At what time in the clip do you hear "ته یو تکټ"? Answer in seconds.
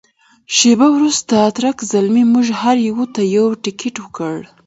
3.15-3.95